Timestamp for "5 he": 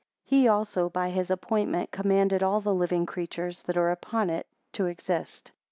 0.23-0.47